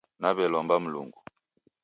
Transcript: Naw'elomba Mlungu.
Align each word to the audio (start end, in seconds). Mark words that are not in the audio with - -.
Naw'elomba 0.21 0.75
Mlungu. 0.83 1.19